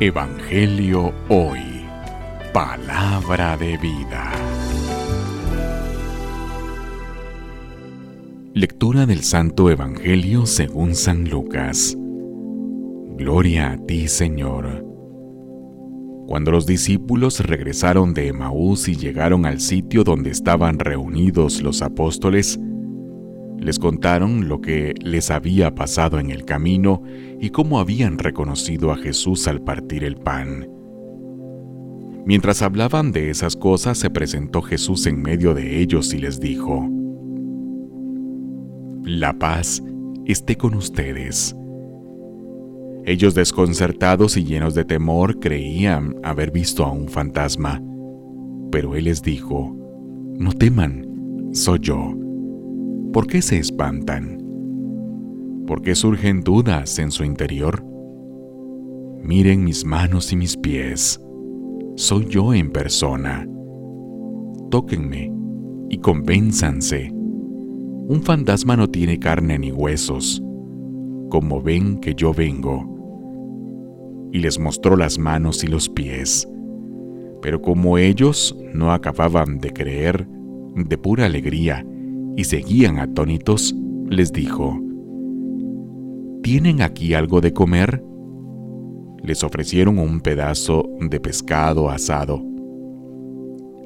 [0.00, 1.60] Evangelio Hoy.
[2.52, 4.32] Palabra de vida.
[8.52, 11.96] Lectura del Santo Evangelio según San Lucas.
[13.16, 14.84] Gloria a ti, Señor.
[16.26, 22.58] Cuando los discípulos regresaron de Emaús y llegaron al sitio donde estaban reunidos los apóstoles,
[23.62, 27.02] les contaron lo que les había pasado en el camino
[27.40, 30.68] y cómo habían reconocido a Jesús al partir el pan.
[32.26, 36.88] Mientras hablaban de esas cosas, se presentó Jesús en medio de ellos y les dijo,
[39.04, 39.82] La paz
[40.24, 41.56] esté con ustedes.
[43.04, 47.82] Ellos desconcertados y llenos de temor creían haber visto a un fantasma,
[48.70, 49.76] pero él les dijo,
[50.38, 52.21] No teman, soy yo
[53.12, 54.38] ¿Por qué se espantan?
[55.66, 57.84] ¿Por qué surgen dudas en su interior?
[59.22, 61.20] Miren mis manos y mis pies.
[61.94, 63.46] Soy yo en persona.
[64.70, 65.30] Tóquenme
[65.90, 67.10] y convénzanse.
[67.12, 70.42] Un fantasma no tiene carne ni huesos,
[71.28, 74.30] como ven que yo vengo.
[74.32, 76.48] Y les mostró las manos y los pies.
[77.42, 80.26] Pero como ellos no acababan de creer,
[80.74, 81.84] de pura alegría,
[82.36, 83.74] y seguían atónitos,
[84.08, 84.78] les dijo,
[86.42, 88.02] ¿Tienen aquí algo de comer?
[89.22, 92.42] Les ofrecieron un pedazo de pescado asado.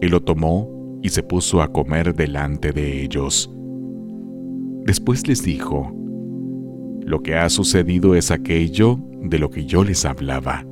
[0.00, 3.50] Él lo tomó y se puso a comer delante de ellos.
[4.84, 5.92] Después les dijo,
[7.00, 10.64] Lo que ha sucedido es aquello de lo que yo les hablaba,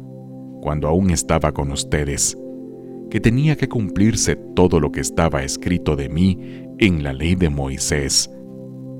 [0.60, 2.36] cuando aún estaba con ustedes
[3.12, 7.48] que tenía que cumplirse todo lo que estaba escrito de mí en la ley de
[7.48, 8.28] Moisés,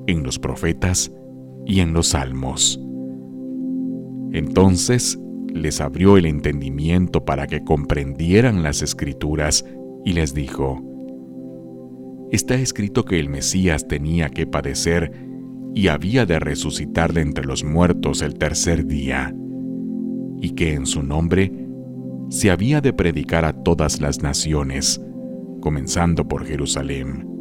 [0.07, 1.11] en los profetas
[1.67, 2.81] y en los salmos.
[4.31, 5.19] Entonces
[5.53, 9.65] les abrió el entendimiento para que comprendieran las escrituras
[10.05, 10.81] y les dijo,
[12.31, 15.11] Está escrito que el Mesías tenía que padecer
[15.75, 19.35] y había de resucitar de entre los muertos el tercer día,
[20.41, 21.51] y que en su nombre
[22.29, 25.01] se había de predicar a todas las naciones,
[25.61, 27.32] comenzando por Jerusalén.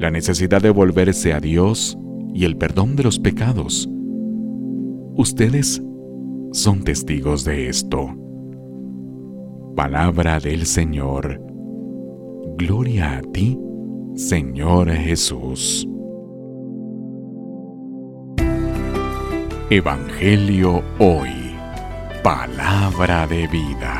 [0.00, 1.98] La necesidad de volverse a Dios
[2.32, 3.86] y el perdón de los pecados.
[5.14, 5.82] Ustedes
[6.52, 8.08] son testigos de esto.
[9.76, 11.38] Palabra del Señor.
[12.56, 13.58] Gloria a ti,
[14.14, 15.86] Señor Jesús.
[19.68, 21.28] Evangelio hoy.
[22.22, 23.99] Palabra de vida.